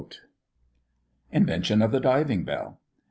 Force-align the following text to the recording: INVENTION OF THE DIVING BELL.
INVENTION 1.31 1.83
OF 1.83 1.91
THE 1.91 1.99
DIVING 1.99 2.43
BELL. 2.43 2.79